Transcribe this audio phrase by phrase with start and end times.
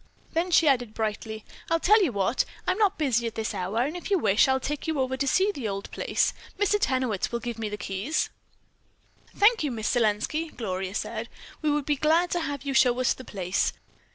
[0.33, 3.95] Then she added brightly, "I'll tell you what, I'm not busy at this hour and
[3.95, 6.33] if you wish I'll take you over to see the old place.
[6.57, 6.79] Mr.
[6.79, 8.31] Tenowitz will give me the keys."
[9.35, 11.29] "Thank you, Miss Selenski," Gloria said.
[11.61, 13.73] "We would be glad to have you show us the place.